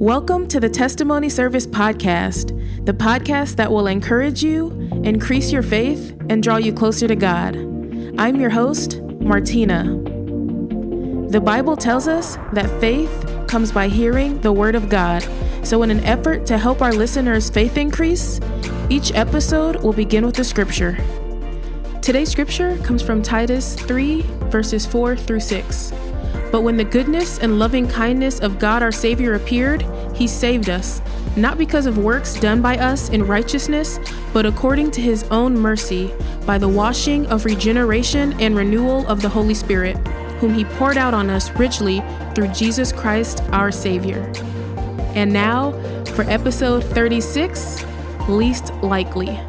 [0.00, 2.56] Welcome to the Testimony Service Podcast,
[2.86, 4.70] the podcast that will encourage you,
[5.04, 7.54] increase your faith, and draw you closer to God.
[8.18, 9.84] I'm your host, Martina.
[11.28, 13.10] The Bible tells us that faith
[13.46, 15.22] comes by hearing the Word of God.
[15.64, 18.40] So, in an effort to help our listeners' faith increase,
[18.88, 20.96] each episode will begin with a scripture.
[22.00, 25.92] Today's scripture comes from Titus 3, verses 4 through 6.
[26.50, 31.00] But when the goodness and loving kindness of God our Savior appeared, He saved us,
[31.36, 34.00] not because of works done by us in righteousness,
[34.32, 36.12] but according to His own mercy,
[36.46, 39.96] by the washing of regeneration and renewal of the Holy Spirit,
[40.38, 42.02] whom He poured out on us richly
[42.34, 44.32] through Jesus Christ our Savior.
[45.14, 45.72] And now,
[46.14, 47.84] for episode 36
[48.28, 49.40] Least Likely.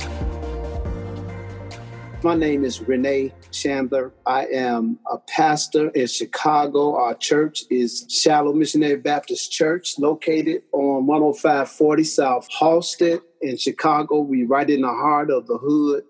[2.23, 4.12] My name is Renee Chandler.
[4.26, 6.96] I am a pastor in Chicago.
[6.96, 14.20] Our church is Shiloh Missionary Baptist Church, located on 10540 South Halsted in Chicago.
[14.20, 16.03] We right in the heart of the hood.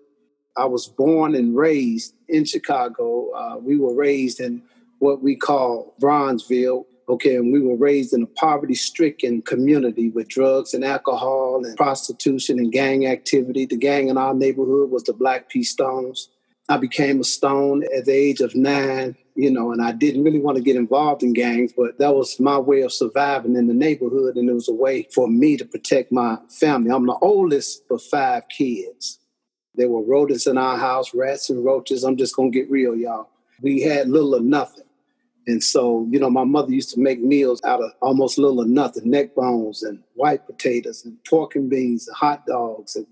[0.56, 3.30] I was born and raised in Chicago.
[3.30, 4.62] Uh, we were raised in
[4.98, 10.28] what we call Bronzeville, Okay, and we were raised in a poverty stricken community with
[10.28, 13.66] drugs and alcohol and prostitution and gang activity.
[13.66, 16.28] The gang in our neighborhood was the Black P Stones.
[16.72, 20.40] I became a stone at the age of nine, you know, and I didn't really
[20.40, 23.74] want to get involved in gangs, but that was my way of surviving in the
[23.74, 26.90] neighborhood, and it was a way for me to protect my family.
[26.90, 29.18] I'm the oldest of five kids.
[29.74, 32.04] There were rodents in our house, rats and roaches.
[32.04, 33.28] I'm just gonna get real, y'all.
[33.60, 34.84] We had little or nothing.
[35.46, 38.66] And so, you know, my mother used to make meals out of almost little or
[38.66, 42.96] nothing, neck bones and white potatoes and pork and beans and hot dogs.
[42.96, 43.06] And,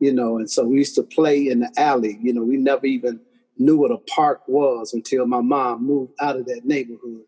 [0.00, 2.18] you know, and so we used to play in the alley.
[2.20, 3.20] You know, we never even
[3.58, 7.24] knew what a park was until my mom moved out of that neighborhood.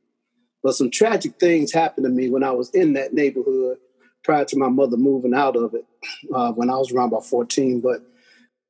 [0.62, 3.78] But some tragic things happened to me when I was in that neighborhood
[4.24, 5.84] prior to my mother moving out of it
[6.34, 7.80] uh, when I was around about 14.
[7.80, 8.00] But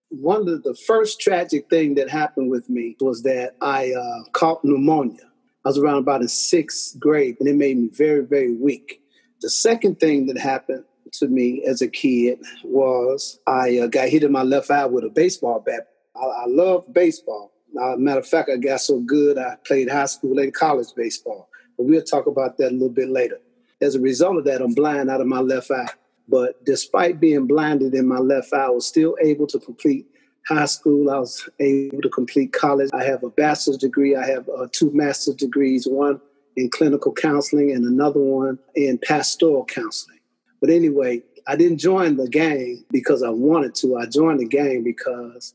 [0.09, 4.65] one of the first tragic thing that happened with me was that I uh, caught
[4.65, 5.33] pneumonia
[5.65, 9.01] I was around about in sixth grade, and it made me very, very weak.
[9.41, 14.25] The second thing that happened to me as a kid was I uh, got hit
[14.25, 15.89] in my left eye with a baseball bat.
[16.17, 17.53] I, I love baseball.
[17.81, 21.49] Uh, matter of fact, I got so good I played high school and college baseball.
[21.77, 23.39] But we'll talk about that a little bit later.
[23.81, 25.89] As a result of that, I'm blind out of my left eye.
[26.29, 30.07] But despite being blinded in my left eye, I was still able to complete
[30.47, 31.11] high school.
[31.11, 32.91] I was able to complete college.
[32.93, 34.15] I have a bachelor's degree.
[34.15, 36.21] I have uh, two master's degrees, one
[36.57, 40.19] in clinical counseling and another one in pastoral counseling.
[40.63, 43.97] But anyway, I didn't join the gang because I wanted to.
[43.99, 45.55] I joined the gang because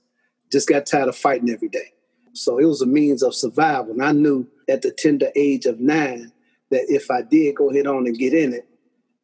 [0.52, 1.94] just got tired of fighting every day.
[2.34, 3.94] So it was a means of survival.
[3.94, 6.34] And I knew at the tender age of nine
[6.72, 8.68] that if I did go ahead on and get in it,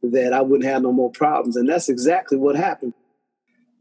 [0.03, 1.57] that I wouldn't have no more problems.
[1.57, 2.93] And that's exactly what happened.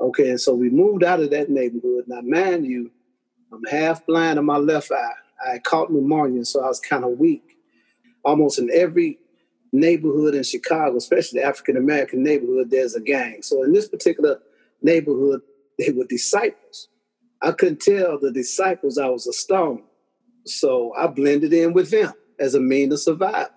[0.00, 2.04] Okay, and so we moved out of that neighborhood.
[2.08, 2.90] Now, mind you,
[3.52, 5.12] I'm half blind in my left eye.
[5.48, 7.56] I caught pneumonia, so I was kind of weak.
[8.24, 9.18] Almost in every
[9.72, 13.42] neighborhood in Chicago, especially the African American neighborhood, there's a gang.
[13.42, 14.40] So in this particular
[14.82, 15.40] neighborhood,
[15.78, 16.88] they were disciples.
[17.40, 19.82] I couldn't tell the disciples I was a stone.
[20.44, 23.50] So I blended in with them as a means of survival.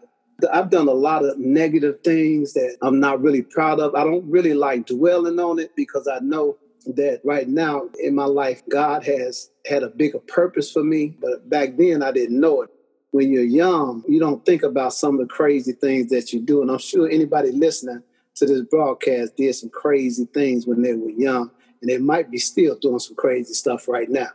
[0.52, 3.96] I've done a lot of negative things that I'm not really proud of.
[3.96, 8.26] I don't really like dwelling on it because I know that right now in my
[8.26, 11.16] life, God has had a bigger purpose for me.
[11.20, 12.70] But back then, I didn't know it.
[13.16, 16.62] When you're young, you don't think about some of the crazy things that you do.
[16.62, 18.04] And I'm sure anybody listening
[18.36, 21.50] to this broadcast did some crazy things when they were young.
[21.82, 24.32] And they might be still doing some crazy stuff right now.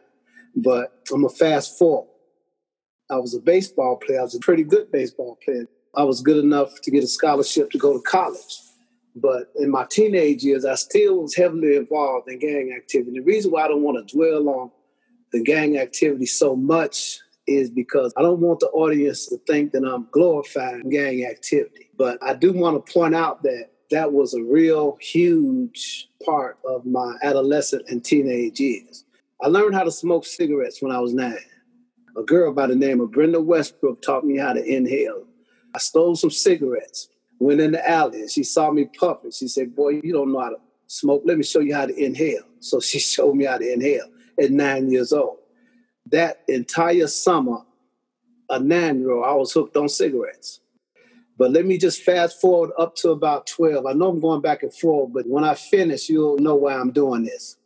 [0.56, 2.08] But I'm to fast forward.
[3.10, 4.20] I was a baseball player.
[4.20, 5.66] I was a pretty good baseball player.
[5.94, 8.62] I was good enough to get a scholarship to go to college.
[9.14, 13.18] But in my teenage years, I still was heavily involved in gang activity.
[13.18, 14.70] The reason why I don't want to dwell on
[15.32, 17.20] the gang activity so much
[17.50, 21.91] is because I don't want the audience to think that I'm glorifying gang activity.
[21.99, 26.86] But I do want to point out that that was a real huge part of
[26.86, 29.04] my adolescent and teenage years.
[29.42, 31.39] I learned how to smoke cigarettes when I was nine.
[32.16, 35.24] A girl by the name of Brenda Westbrook taught me how to inhale.
[35.74, 37.09] I stole some cigarettes,
[37.39, 39.30] went in the alley, and she saw me puffing.
[39.30, 41.22] She said, Boy, you don't know how to smoke.
[41.24, 42.45] Let me show you how to inhale.
[42.60, 44.07] So she showed me how to inhale
[44.41, 45.39] at nine years old.
[46.06, 47.58] That entire summer,
[48.48, 50.60] a nine year old, I was hooked on cigarettes.
[51.38, 53.86] But let me just fast forward up to about 12.
[53.86, 56.91] I know I'm going back and forth, but when I finish, you'll know why I'm
[56.91, 57.56] doing this.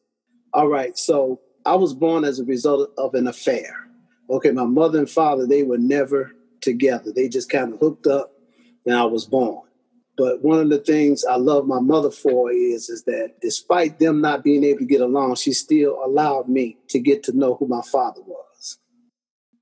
[0.53, 3.89] All right, so I was born as a result of an affair.
[4.31, 7.13] Okay, my mother and father, they were never together.
[7.13, 8.33] They just kind of hooked up
[8.87, 9.67] and I was born.
[10.17, 14.21] But one of the things I love my mother for is, is that despite them
[14.21, 17.67] not being able to get along, she still allowed me to get to know who
[17.67, 18.79] my father was.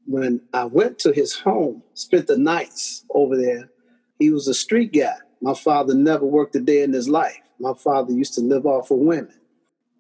[0.04, 3.70] When I went to his home, spent the nights over there,
[4.18, 5.14] he was a street guy.
[5.40, 7.38] My father never worked a day in his life.
[7.58, 9.32] My father used to live off of women.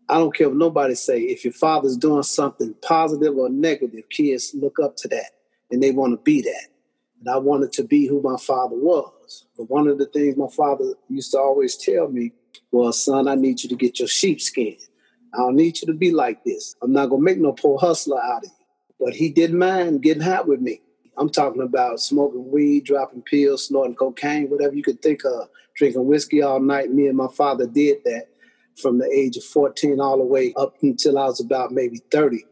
[0.08, 1.20] I don't care what nobody say.
[1.20, 5.30] If your father's doing something positive or negative, kids look up to that
[5.70, 6.71] and they want to be that.
[7.22, 9.46] And I wanted to be who my father was.
[9.56, 12.32] But one of the things my father used to always tell me
[12.72, 14.76] was, son, I need you to get your sheepskin.
[15.32, 16.74] I don't need you to be like this.
[16.82, 18.66] I'm not gonna make no poor hustler out of you.
[18.98, 20.80] But he didn't mind getting hot with me.
[21.16, 26.06] I'm talking about smoking weed, dropping pills, snorting cocaine, whatever you could think of, drinking
[26.06, 26.90] whiskey all night.
[26.90, 28.30] Me and my father did that
[28.80, 32.44] from the age of 14 all the way up until I was about maybe 30.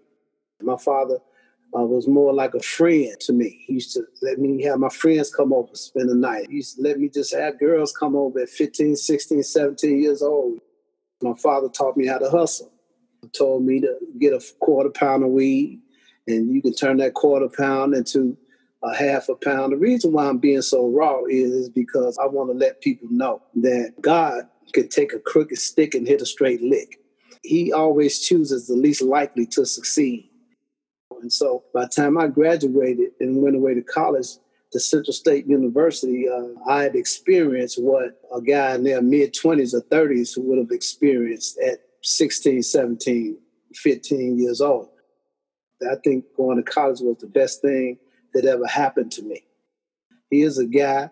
[0.62, 1.19] My father
[1.76, 3.64] uh, was more like a friend to me.
[3.67, 6.46] He used to let me have my friends come over, spend the night.
[6.49, 10.22] He used to let me just have girls come over at 15, 16, 17 years
[10.22, 10.58] old.
[11.22, 12.72] My father taught me how to hustle.
[13.22, 15.81] He told me to get a quarter pound of weed,
[16.26, 18.37] and you can turn that quarter pound into
[18.82, 19.72] a half a pound.
[19.72, 23.08] The reason why I'm being so raw is, is because I want to let people
[23.11, 26.99] know that God can take a crooked stick and hit a straight lick.
[27.43, 30.30] He always chooses the least likely to succeed.
[31.20, 34.26] And so by the time I graduated and went away to college,
[34.72, 39.75] to Central State University, uh, I had experienced what a guy in their mid 20s
[39.75, 43.37] or 30s would have experienced at 16, 17,
[43.75, 44.88] 15 years old.
[45.82, 47.99] I think going to college was the best thing
[48.34, 49.43] that ever happened to me.
[50.31, 51.11] He is a guy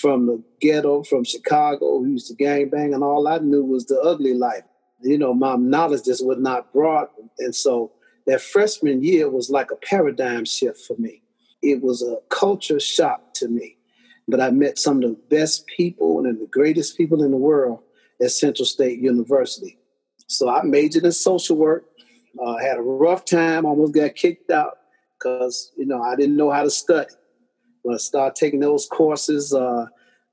[0.00, 3.86] from the ghetto, from Chicago, who used to gang bang, and all I knew was
[3.86, 4.62] the ugly life.
[5.02, 7.08] You know, my knowledge just was not broad.
[7.38, 7.92] And so
[8.26, 11.22] that freshman year was like a paradigm shift for me.
[11.62, 13.76] It was a culture shock to me.
[14.28, 17.80] But I met some of the best people and the greatest people in the world
[18.22, 19.78] at Central State University.
[20.26, 21.86] So I majored in social work,
[22.40, 24.78] uh, had a rough time, almost got kicked out
[25.18, 27.10] because, you know, I didn't know how to study.
[27.82, 29.86] When I started taking those courses, uh,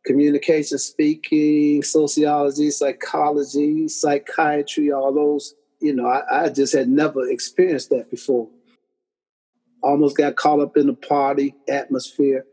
[0.06, 7.90] communication, speaking, sociology, psychology, psychiatry, all those you know, I, I just had never experienced
[7.90, 8.50] that before.
[9.84, 12.46] Almost got caught up in the party atmosphere,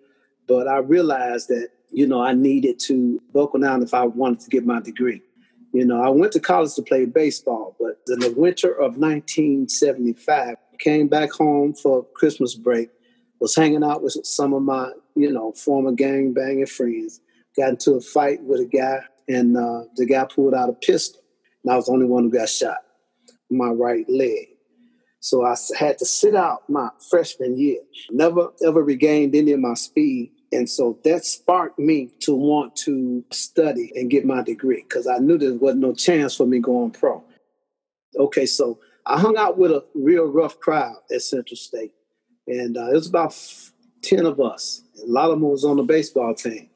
[0.46, 4.50] but I realized that, you know, I needed to buckle down if I wanted to
[4.50, 5.22] get my degree.
[5.72, 10.56] You know, I went to college to play baseball, but in the winter of 1975,
[10.78, 12.90] came back home for Christmas break,
[13.40, 17.20] was hanging out with some of my, you know, former gang banging friends,
[17.56, 21.20] got into a fight with a guy, and uh, the guy pulled out a pistol,
[21.64, 22.83] and I was the only one who got shot
[23.54, 24.48] my right leg.
[25.20, 27.78] So I had to sit out my freshman year.
[28.10, 30.32] Never ever regained any of my speed.
[30.52, 35.18] And so that sparked me to want to study and get my degree because I
[35.18, 37.24] knew there wasn't no chance for me going pro.
[38.16, 41.92] Okay, so I hung out with a real rough crowd at Central State.
[42.46, 43.34] And uh, it was about
[44.02, 44.82] 10 of us.
[45.02, 46.68] A lot of them was on the baseball team,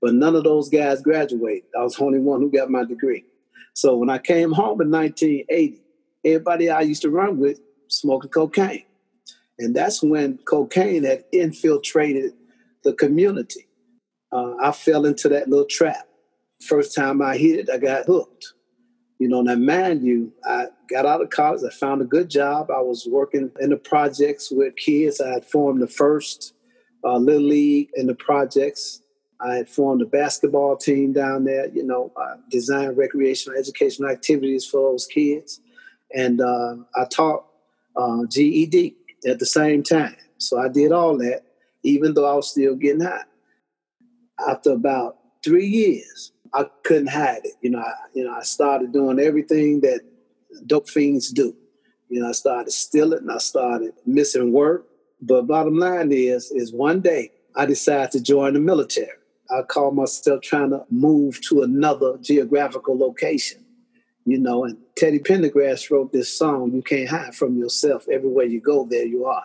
[0.00, 1.64] but none of those guys graduated.
[1.78, 3.24] I was the only one who got my degree.
[3.74, 5.82] So when I came home in 1980,
[6.26, 8.84] everybody I used to run with smoking cocaine.
[9.58, 12.32] And that's when cocaine had infiltrated
[12.84, 13.66] the community.
[14.32, 16.08] Uh, I fell into that little trap.
[16.66, 18.52] First time I hit it, I got hooked.
[19.18, 22.70] You know, now mind you, I got out of college, I found a good job.
[22.70, 25.20] I was working in the projects with kids.
[25.20, 26.52] I had formed the first
[27.02, 29.00] uh, little league in the projects.
[29.40, 34.66] I had formed a basketball team down there, you know, uh, designed recreational educational activities
[34.66, 35.60] for those kids
[36.14, 37.46] and uh, I taught
[37.96, 38.96] uh, GED
[39.26, 40.16] at the same time.
[40.38, 41.42] So I did all that,
[41.82, 43.24] even though I was still getting high.
[44.48, 47.54] After about three years, I couldn't hide it.
[47.62, 50.00] You know, I, you know, I started doing everything that
[50.66, 51.54] dope fiends do.
[52.08, 54.86] You know, I started stealing, I started missing work.
[55.20, 59.08] But bottom line is, is one day I decided to join the military.
[59.50, 63.65] I called myself trying to move to another geographical location
[64.26, 68.06] you know, and Teddy Pendergrass wrote this song, You Can't Hide From Yourself.
[68.10, 69.44] Everywhere you go, there you are.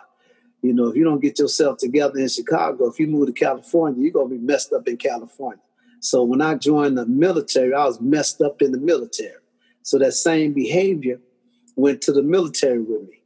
[0.60, 4.02] You know, if you don't get yourself together in Chicago, if you move to California,
[4.02, 5.62] you're going to be messed up in California.
[6.00, 9.38] So when I joined the military, I was messed up in the military.
[9.82, 11.20] So that same behavior
[11.76, 13.22] went to the military with me.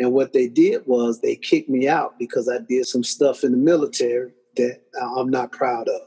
[0.00, 3.52] And what they did was they kicked me out because I did some stuff in
[3.52, 6.00] the military that I'm not proud of.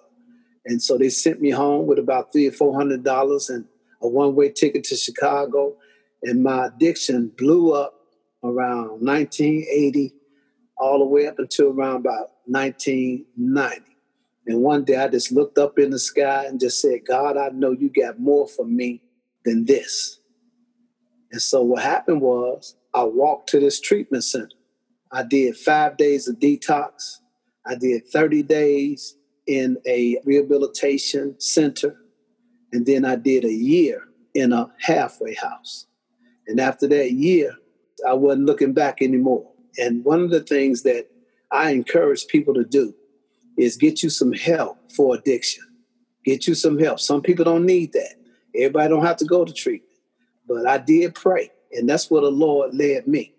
[0.65, 3.65] And so they sent me home with about three or four hundred dollars and
[4.01, 5.75] a one way ticket to Chicago,
[6.24, 7.93] and my addiction blew up
[8.43, 10.13] around 1980
[10.77, 13.81] all the way up until around about 1990.
[14.48, 17.50] And one day I just looked up in the sky and just said, God, I
[17.50, 19.03] know you got more for me
[19.46, 20.20] than this.
[21.31, 24.50] And so what happened was I walked to this treatment center.
[25.12, 27.17] I did five days of detox.
[27.65, 29.15] I did 30 days
[29.46, 31.98] in a rehabilitation center.
[32.71, 35.87] And then I did a year in a halfway house.
[36.47, 37.55] And after that year,
[38.07, 39.49] I wasn't looking back anymore.
[39.77, 41.07] And one of the things that
[41.51, 42.93] I encourage people to do
[43.57, 45.63] is get you some help for addiction.
[46.25, 46.99] Get you some help.
[46.99, 48.15] Some people don't need that.
[48.55, 49.91] Everybody don't have to go to treatment.
[50.47, 53.33] But I did pray, and that's where the Lord led me.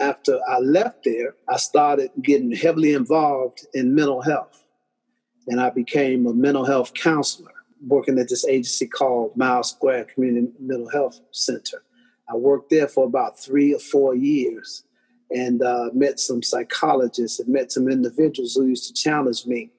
[0.00, 4.64] After I left there, I started getting heavily involved in mental health.
[5.48, 7.52] And I became a mental health counselor
[7.86, 11.82] working at this agency called Miles Square Community Mental Health Center.
[12.28, 14.84] I worked there for about three or four years
[15.30, 19.70] and uh, met some psychologists and met some individuals who used to challenge me.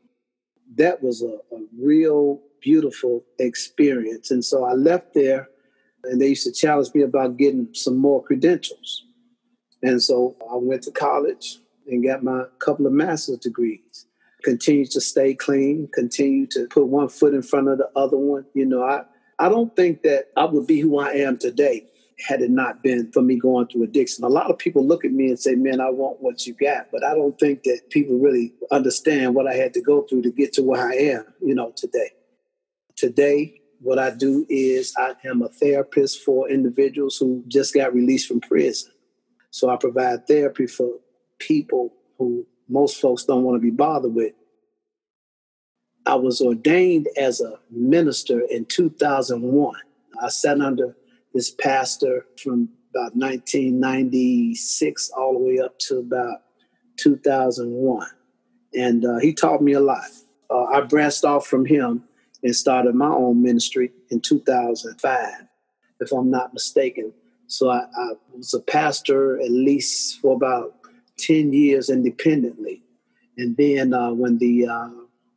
[0.75, 4.31] That was a, a real beautiful experience.
[4.31, 5.49] And so I left there
[6.03, 9.05] and they used to challenge me about getting some more credentials.
[9.81, 14.05] And so I went to college and got my couple of master's degrees.
[14.43, 18.45] Continued to stay clean, continue to put one foot in front of the other one.
[18.53, 19.03] You know, I,
[19.39, 21.87] I don't think that I would be who I am today
[22.27, 24.23] had it not been for me going through addiction.
[24.23, 26.87] A lot of people look at me and say, Man, I want what you got.
[26.91, 30.31] But I don't think that people really understand what I had to go through to
[30.31, 32.11] get to where I am, you know, today.
[32.95, 38.27] Today, what I do is I am a therapist for individuals who just got released
[38.27, 38.91] from prison.
[39.51, 40.89] So I provide therapy for
[41.39, 44.33] people who most folks don't want to be bothered with.
[46.05, 49.75] I was ordained as a minister in 2001.
[50.21, 50.95] I sat under
[51.33, 56.41] this pastor from about 1996 all the way up to about
[56.97, 58.07] 2001.
[58.75, 60.05] And uh, he taught me a lot.
[60.49, 62.03] Uh, I branched off from him
[62.43, 65.29] and started my own ministry in 2005,
[66.01, 67.13] if I'm not mistaken.
[67.47, 70.75] So I, I was a pastor at least for about
[71.25, 72.83] 10 years independently.
[73.37, 74.89] And then uh, when the uh,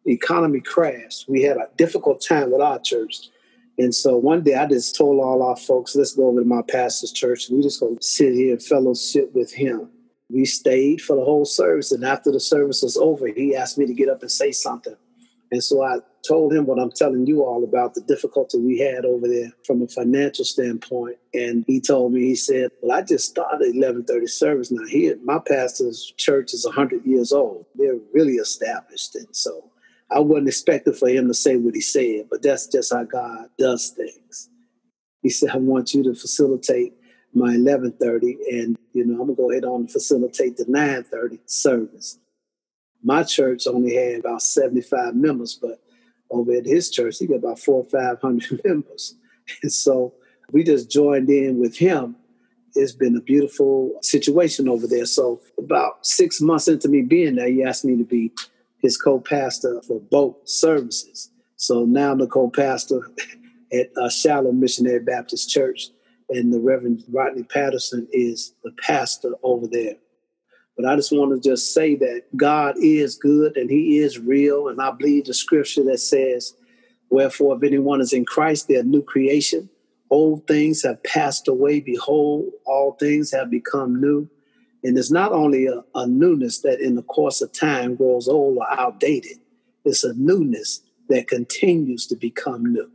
[0.07, 3.31] economy crashed, we had a difficult time with our church
[3.79, 6.63] and so one day I just told all our folks, let's go over to my
[6.63, 9.91] pastor's church we just go sit here and fellowship with him.
[10.31, 11.93] We stayed for the whole service.
[11.93, 14.97] And after the service was over, he asked me to get up and say something.
[15.53, 19.05] And so I told him what I'm telling you all about the difficulty we had
[19.05, 21.17] over there from a financial standpoint.
[21.33, 24.73] And he told me, he said, Well, I just started 1130 service.
[24.73, 27.67] Now here, my pastor's church is 100 years old.
[27.77, 29.15] They're really established.
[29.15, 29.71] And so
[30.11, 33.47] I wasn't expecting for him to say what he said, but that's just how God
[33.59, 34.51] does things.
[35.23, 36.95] He said, I want you to facilitate
[37.37, 42.19] my 1130 and you know i'm gonna go ahead on and facilitate the 930 service
[43.07, 45.81] my church only had about 75 members but
[46.31, 49.15] over at his church he got about four or five hundred members
[49.63, 50.13] and so
[50.53, 52.17] we just joined in with him
[52.75, 57.49] it's been a beautiful situation over there so about six months into me being there
[57.49, 58.33] he asked me to be
[58.87, 61.31] his co-pastor for both services.
[61.57, 63.01] So now I'm the co-pastor
[63.73, 65.89] at uh, Shalom Missionary Baptist Church,
[66.29, 69.95] and the Reverend Rodney Patterson is the pastor over there.
[70.77, 74.69] But I just want to just say that God is good and He is real,
[74.69, 76.55] and I believe the scripture that says,
[77.09, 79.71] "Wherefore, if anyone is in Christ, they're a new creation.
[80.11, 84.29] Old things have passed away; behold, all things have become new."
[84.85, 88.59] And it's not only a, a newness that in the course of time grows old
[88.59, 89.39] or outdated,
[89.85, 92.91] it's a newness that continues to become new.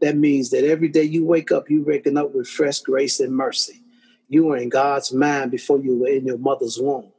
[0.00, 3.34] That means that every day you wake up, you're waking up with fresh grace and
[3.34, 3.80] mercy.
[4.28, 7.13] You were in God's mind before you were in your mother's womb.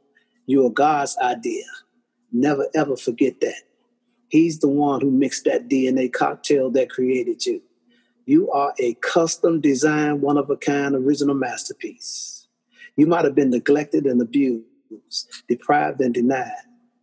[0.46, 1.64] You are God's idea.
[2.30, 3.62] Never ever forget that.
[4.28, 7.62] He's the one who mixed that DNA cocktail that created you.
[8.26, 12.46] You are a custom designed, one of a kind, original masterpiece.
[12.96, 14.66] You might have been neglected and abused,
[15.48, 16.50] deprived and denied.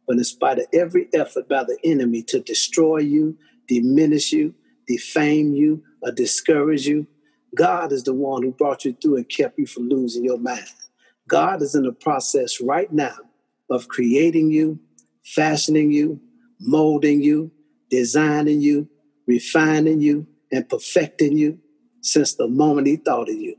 [0.07, 4.53] But in spite of every effort by the enemy to destroy you, diminish you,
[4.87, 7.07] defame you, or discourage you,
[7.55, 10.63] God is the one who brought you through and kept you from losing your mind.
[11.27, 13.15] God is in the process right now
[13.69, 14.79] of creating you,
[15.25, 16.19] fashioning you,
[16.59, 17.51] molding you,
[17.89, 18.89] designing you,
[19.27, 21.59] refining you, and perfecting you
[22.01, 23.55] since the moment He thought of you.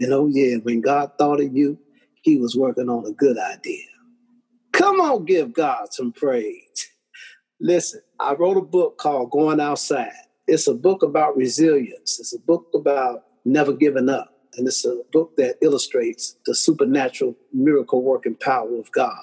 [0.00, 1.78] And oh, yeah, when God thought of you,
[2.22, 3.84] he was working on a good idea.
[4.72, 6.88] Come on, give God some praise.
[7.60, 10.12] Listen, I wrote a book called Going Outside.
[10.46, 14.32] It's a book about resilience, it's a book about never giving up.
[14.58, 19.16] And it's a book that illustrates the supernatural miracle working power of God.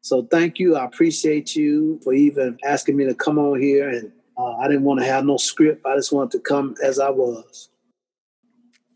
[0.00, 0.76] So thank you.
[0.76, 3.88] I appreciate you for even asking me to come on here.
[3.88, 5.86] And uh, I didn't want to have no script.
[5.86, 7.68] I just wanted to come as I was.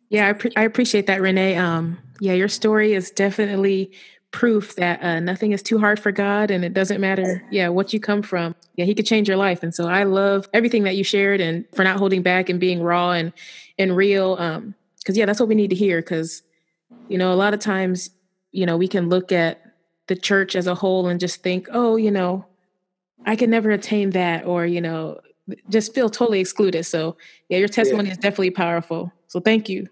[0.08, 1.56] Yeah, I, pre- I appreciate that, Renee.
[1.56, 3.92] Um, yeah, your story is definitely
[4.30, 7.92] proof that uh, nothing is too hard for God and it doesn't matter, yeah, what
[7.92, 8.54] you come from.
[8.76, 9.62] Yeah, He could change your life.
[9.62, 12.82] And so I love everything that you shared and for not holding back and being
[12.82, 13.32] raw and,
[13.78, 14.37] and real.
[14.38, 14.75] Um,
[15.09, 16.03] cause yeah, that's what we need to hear.
[16.03, 16.43] Cause,
[17.09, 18.11] you know, a lot of times,
[18.53, 19.62] you know, we can look at
[20.07, 22.45] the church as a whole and just think, oh, you know,
[23.25, 25.19] I can never attain that or, you know,
[25.71, 26.85] just feel totally excluded.
[26.85, 27.17] So
[27.49, 28.12] yeah, your testimony yeah.
[28.12, 29.11] is definitely powerful.
[29.29, 29.88] So thank you.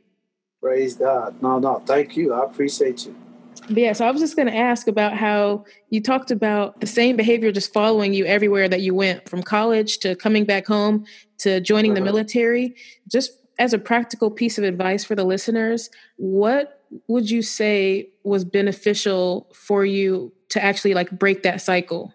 [0.60, 1.40] Praise God.
[1.42, 2.34] No, no, thank you.
[2.34, 3.16] I appreciate you.
[3.68, 6.86] But yeah, so I was just going to ask about how you talked about the
[6.86, 11.06] same behavior just following you everywhere that you went from college to coming back home
[11.38, 12.00] to joining uh-huh.
[12.00, 12.74] the military.
[13.08, 18.44] Just as a practical piece of advice for the listeners, what would you say was
[18.44, 22.12] beneficial for you to actually like break that cycle?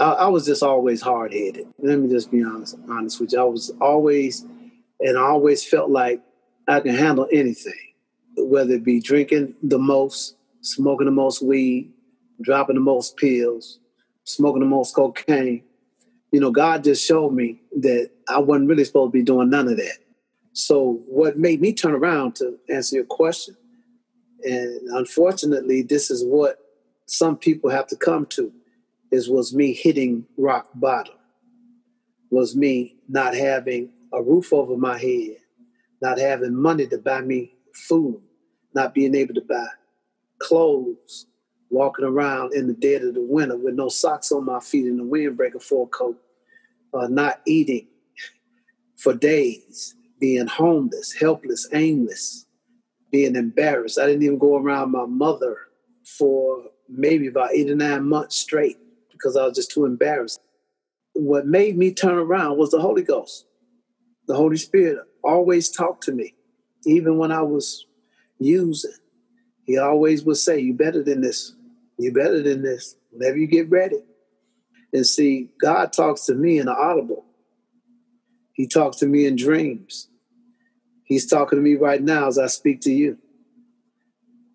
[0.00, 1.66] I, I was just always hard headed.
[1.78, 3.40] Let me just be honest, honest with you.
[3.40, 4.44] I was always,
[5.00, 6.22] and I always felt like
[6.66, 7.74] I can handle anything
[8.36, 11.92] whether it be drinking the most, smoking the most weed,
[12.40, 13.78] dropping the most pills,
[14.24, 15.62] smoking the most cocaine.
[16.34, 19.68] You know, God just showed me that I wasn't really supposed to be doing none
[19.68, 19.98] of that.
[20.52, 23.56] So, what made me turn around to answer your question,
[24.42, 26.58] and unfortunately, this is what
[27.06, 28.52] some people have to come to,
[29.12, 31.14] is was me hitting rock bottom,
[32.32, 35.36] was me not having a roof over my head,
[36.02, 38.20] not having money to buy me food,
[38.74, 39.68] not being able to buy
[40.40, 41.26] clothes,
[41.70, 45.00] walking around in the dead of the winter with no socks on my feet and
[45.00, 46.16] a windbreaker for a coat,
[46.92, 47.88] uh, not eating
[48.96, 52.46] for days, being homeless, helpless, aimless,
[53.10, 53.98] being embarrassed.
[53.98, 55.56] I didn't even go around my mother
[56.04, 58.78] for maybe about eight or nine months straight
[59.12, 60.40] because I was just too embarrassed.
[61.14, 63.46] What made me turn around was the Holy Ghost.
[64.26, 66.34] The Holy Spirit always talked to me,
[66.86, 67.86] even when I was
[68.38, 68.92] using.
[69.64, 71.54] He always would say, You better than this.
[71.98, 72.96] You better than this.
[73.10, 73.98] Whenever you get ready.
[74.92, 77.24] And see, God talks to me in the audible.
[78.52, 80.08] He talks to me in dreams.
[81.04, 83.18] He's talking to me right now as I speak to you.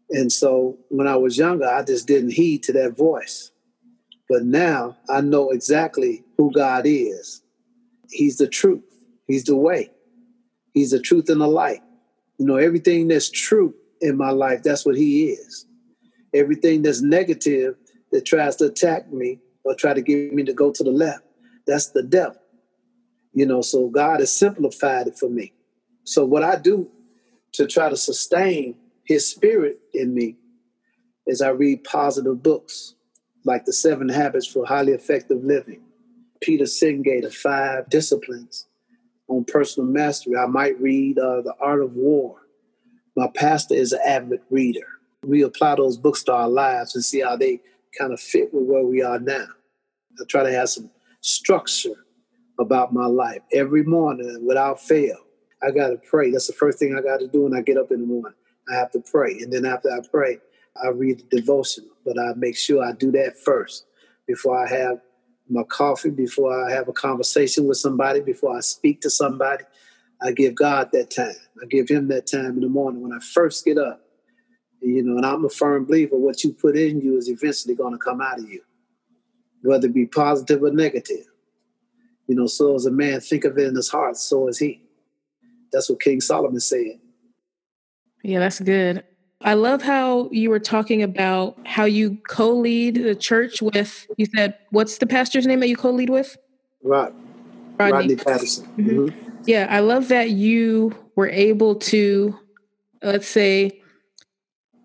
[0.10, 3.52] And so when I was younger, I just didn't heed to that voice.
[4.28, 7.41] But now I know exactly who God is.
[8.10, 8.84] He's the truth,
[9.28, 9.91] He's the way,
[10.74, 11.82] He's the truth and the light.
[12.38, 15.65] You know, everything that's true in my life, that's what he is.
[16.33, 17.75] Everything that's negative
[18.12, 21.23] that tries to attack me or try to get me to go to the left,
[21.65, 22.39] that's the devil.
[23.33, 25.53] You know, so God has simplified it for me.
[26.03, 26.89] So what I do
[27.53, 30.38] to try to sustain his spirit in me
[31.25, 32.95] is I read positive books
[33.45, 35.81] like The Seven Habits for Highly Effective Living,
[36.41, 38.67] Peter Senge, The Five Disciplines,
[39.27, 40.35] on personal mastery.
[40.35, 42.38] I might read uh, The Art of War.
[43.19, 44.88] My pastor is an avid reader.
[45.25, 47.60] We apply those books to our lives and see how they
[47.99, 49.45] kind of fit with where we are now.
[50.13, 52.05] I try to have some structure
[52.62, 55.17] about my life every morning without fail.
[55.62, 56.32] I got to pray.
[56.32, 58.38] That's the first thing I got to do when I get up in the morning.
[58.71, 59.34] I have to pray.
[59.41, 60.38] And then after I pray,
[60.82, 61.89] I read the devotional.
[62.05, 63.86] But I make sure I do that first
[64.27, 65.01] before I have
[65.49, 69.65] my coffee, before I have a conversation with somebody, before I speak to somebody.
[70.21, 71.36] I give God that time.
[71.62, 74.01] I give Him that time in the morning when I first get up.
[74.82, 77.91] You know, and I'm a firm believer what you put in you is eventually going
[77.91, 78.62] to come out of you,
[79.62, 81.25] whether it be positive or negative.
[82.27, 84.82] You know, so as a man think of it in his heart, so is he.
[85.71, 86.99] That's what King Solomon said.
[88.23, 89.03] Yeah, that's good.
[89.41, 94.08] I love how you were talking about how you co-lead the church with.
[94.17, 96.38] You said, "What's the pastor's name that you co-lead with?"
[96.84, 97.13] Rod,
[97.77, 98.65] Rodney, Rodney Patterson.
[98.77, 98.99] Mm-hmm.
[98.99, 99.29] Mm-hmm.
[99.45, 102.38] Yeah, I love that you were able to,
[103.02, 103.82] let's say,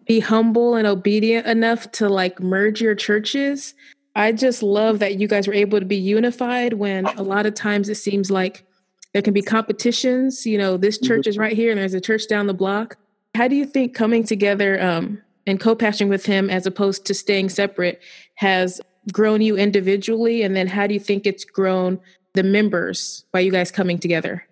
[0.07, 3.75] be humble and obedient enough to like merge your churches.
[4.17, 7.55] I just love that you guys were able to be unified when a lot of
[7.55, 8.65] times it seems like
[9.13, 10.47] there can be competitions.
[10.47, 11.31] You know, this church mm-hmm.
[11.31, 12.97] is right here and there's a church down the block.
[13.35, 17.49] How do you think coming together um, and co-pastoring with him as opposed to staying
[17.49, 18.01] separate
[18.37, 18.81] has
[19.13, 20.43] grown you individually?
[20.43, 21.99] And then how do you think it's grown
[22.35, 24.47] the members by you guys coming together?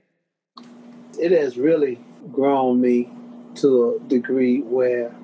[1.18, 2.00] It has really
[2.32, 3.10] grown me
[3.56, 5.14] to a degree where,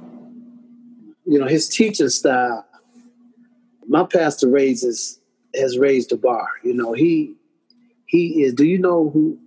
[1.25, 2.67] you know, his teaching style,
[3.87, 5.19] my pastor raises
[5.55, 6.49] has raised the bar.
[6.63, 7.35] You know, he
[8.05, 8.53] he is.
[8.53, 9.39] Do you know who?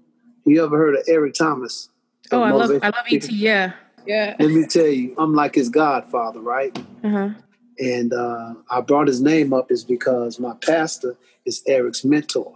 [0.46, 1.90] You ever heard of Eric Thomas?
[2.32, 3.30] Oh, I love I love ET.
[3.32, 3.74] Yeah.
[4.08, 4.36] Yeah.
[4.40, 6.76] Let me tell you, I'm like his godfather, right?
[7.04, 7.30] Uh-huh.
[7.78, 12.56] And uh, I brought his name up is because my pastor is Eric's mentor.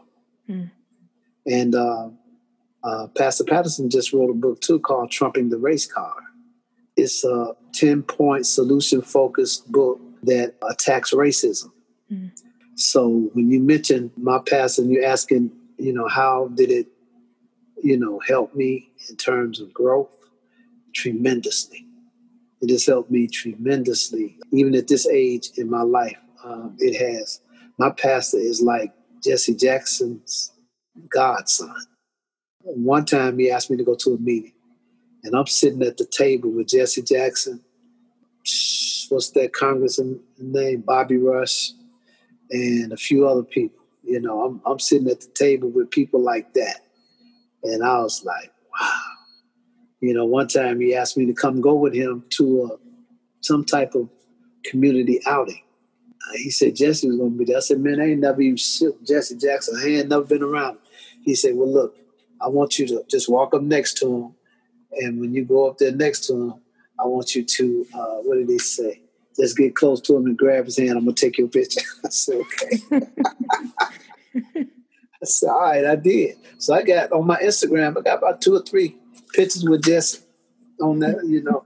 [0.49, 0.71] Mm.
[1.45, 2.10] And uh,
[2.84, 6.15] uh, Pastor Patterson just wrote a book too called Trumping the Race Car.
[6.97, 11.71] It's a 10 point solution focused book that attacks racism.
[12.12, 12.31] Mm.
[12.75, 16.88] So when you mention my past and you're asking, you know, how did it,
[17.84, 20.10] you know, help me in terms of growth?
[20.93, 21.86] Tremendously.
[22.62, 24.38] It has helped me tremendously.
[24.51, 27.41] Even at this age in my life, um, it has.
[27.77, 28.93] My pastor is like
[29.25, 30.51] Jesse Jackson's
[31.09, 31.73] godson.
[32.61, 34.53] One time he asked me to go to a meeting,
[35.23, 37.61] and I'm sitting at the table with Jesse Jackson,
[39.09, 41.71] what's that congressman name, Bobby Rush,
[42.51, 43.83] and a few other people.
[44.03, 46.81] You know, I'm, I'm sitting at the table with people like that.
[47.63, 49.01] And I was like, wow.
[50.01, 52.77] You know, one time he asked me to come go with him to a,
[53.41, 54.07] some type of
[54.63, 55.64] community outing.
[56.33, 57.57] He said Jesse was going to be there.
[57.57, 59.79] I said, man, I ain't never even shook Jesse Jackson.
[59.79, 60.79] I ain't never been around him.
[61.23, 61.97] He said, well, look,
[62.41, 64.35] I want you to just walk up next to him.
[64.97, 66.53] And when you go up there next to him,
[66.99, 69.01] I want you to, uh, what did he say?
[69.35, 70.91] Just get close to him and grab his hand.
[70.91, 71.81] I'm gonna take your picture.
[72.05, 73.07] I said, okay.
[74.65, 76.38] I said, all right, I did.
[76.57, 78.95] So I got on my Instagram, I got about two or three
[79.33, 80.19] pictures with Jesse
[80.81, 81.65] on that, you know.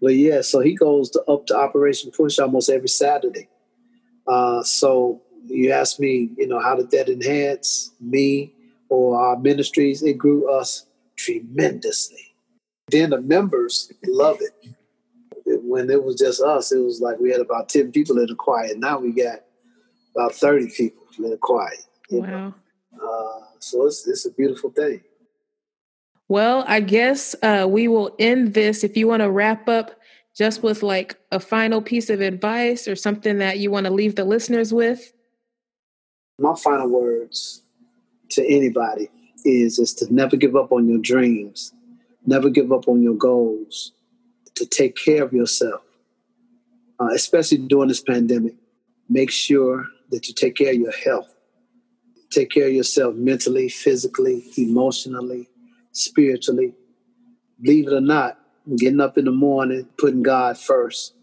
[0.00, 3.48] But yeah, so he goes to, up to Operation Push almost every Saturday.
[4.26, 8.52] Uh, so you asked me, you know, how did that enhance me
[8.88, 10.02] or our ministries?
[10.02, 10.86] It grew us
[11.16, 12.34] tremendously.
[12.88, 14.74] Then the members love it
[15.46, 18.34] when it was just us, it was like we had about 10 people in the
[18.34, 18.68] choir.
[18.76, 19.40] Now we got
[20.14, 21.70] about 30 people in the choir.
[22.10, 22.54] Wow.
[22.94, 25.02] Uh, so it's, it's a beautiful thing.
[26.28, 28.82] Well, I guess uh, we will end this.
[28.82, 29.95] If you want to wrap up
[30.36, 34.16] just with like a final piece of advice or something that you want to leave
[34.16, 35.12] the listeners with.
[36.38, 37.62] My final words
[38.30, 39.08] to anybody
[39.44, 41.72] is is to never give up on your dreams,
[42.26, 43.92] never give up on your goals,
[44.56, 45.82] to take care of yourself,
[47.00, 48.54] uh, especially during this pandemic.
[49.08, 51.32] Make sure that you take care of your health.
[52.30, 55.48] Take care of yourself mentally, physically, emotionally,
[55.92, 56.74] spiritually.
[57.60, 58.38] Believe it or not,
[58.76, 61.14] getting up in the morning, putting God first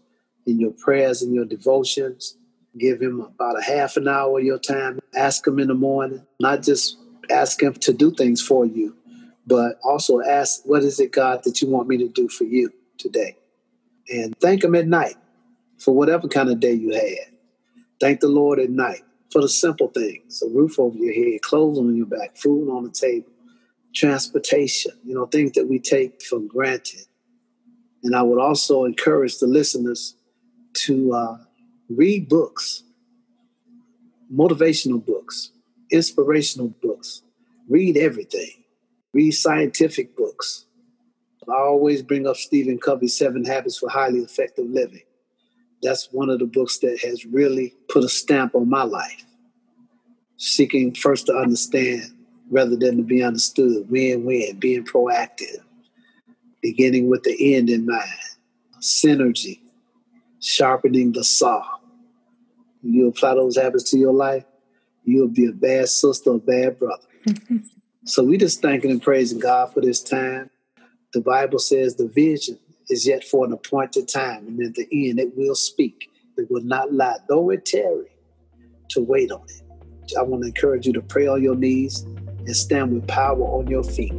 [0.46, 2.36] in your prayers and your devotions.
[2.78, 5.00] Give him about a half an hour of your time.
[5.14, 6.98] Ask him in the morning, not just
[7.30, 8.96] ask him to do things for you,
[9.46, 12.72] but also ask, what is it, God, that you want me to do for you?
[12.98, 13.36] today.
[14.08, 15.16] And thank Him at night
[15.78, 17.34] for whatever kind of day you had.
[18.00, 21.78] Thank the Lord at night for the simple things a roof over your head, clothes
[21.78, 23.30] on your back, food on the table,
[23.94, 27.06] transportation, you know, things that we take for granted.
[28.04, 30.14] And I would also encourage the listeners
[30.84, 31.38] to uh,
[31.88, 32.82] read books,
[34.32, 35.50] motivational books,
[35.90, 37.22] inspirational books,
[37.68, 38.64] read everything,
[39.12, 40.66] read scientific books,
[41.48, 45.02] I always bring up Stephen Covey's Seven Habits for Highly Effective Living.
[45.82, 49.24] That's one of the books that has really put a stamp on my life.
[50.36, 52.04] Seeking first to understand
[52.50, 55.58] rather than to be understood, win win, being proactive,
[56.64, 58.08] beginning with the end in mind,
[58.80, 59.60] synergy,
[60.40, 61.62] sharpening the saw.
[62.82, 64.46] You apply those habits to your life,
[65.04, 67.06] you'll be a bad sister, a bad brother.
[68.06, 70.48] so we just thanking and praising God for this time.
[71.12, 75.20] The Bible says the vision is yet for an appointed time, and at the end
[75.20, 76.10] it will speak.
[76.38, 78.08] It will not lie, though it tarry,
[78.88, 80.16] to wait on it.
[80.18, 83.66] I want to encourage you to pray on your knees and stand with power on
[83.66, 84.14] your feet,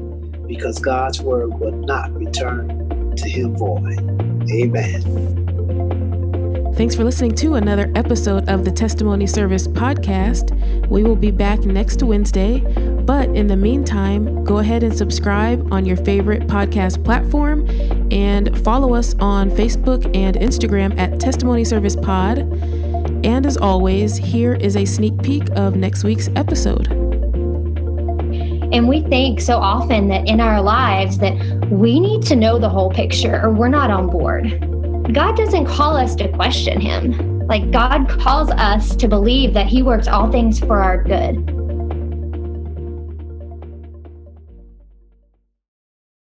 [0.48, 4.00] because God's word will not return to him void.
[4.52, 5.46] Amen.
[6.76, 10.90] Thanks for listening to another episode of the Testimony Service podcast.
[10.90, 12.60] We will be back next Wednesday,
[13.06, 17.66] but in the meantime, go ahead and subscribe on your favorite podcast platform
[18.12, 22.40] and follow us on Facebook and Instagram at Testimony Service Pod.
[23.26, 27.05] And as always, here is a sneak peek of next week's episode.
[28.76, 31.34] And we think so often that in our lives that
[31.72, 34.44] we need to know the whole picture or we're not on board.
[35.14, 37.40] God doesn't call us to question him.
[37.48, 41.55] Like, God calls us to believe that he works all things for our good.